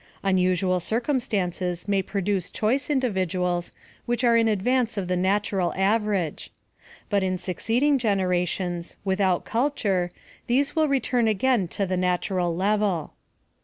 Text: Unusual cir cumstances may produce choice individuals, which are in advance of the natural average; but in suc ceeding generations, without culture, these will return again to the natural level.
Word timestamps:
Unusual 0.23 0.79
cir 0.79 0.99
cumstances 0.99 1.87
may 1.87 2.01
produce 2.01 2.49
choice 2.49 2.89
individuals, 2.89 3.71
which 4.07 4.23
are 4.23 4.35
in 4.35 4.47
advance 4.47 4.97
of 4.97 5.07
the 5.07 5.15
natural 5.15 5.75
average; 5.77 6.49
but 7.07 7.21
in 7.21 7.37
suc 7.37 7.57
ceeding 7.57 7.99
generations, 7.99 8.97
without 9.05 9.45
culture, 9.45 10.11
these 10.47 10.75
will 10.75 10.87
return 10.87 11.27
again 11.27 11.67
to 11.67 11.85
the 11.85 11.97
natural 11.97 12.55
level. 12.55 13.13